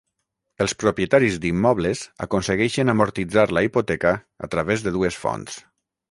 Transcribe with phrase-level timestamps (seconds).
[0.63, 4.13] Els propietaris d'immobles aconsegueixen amortitzar la hipoteca
[4.47, 5.59] a través de dues fonts.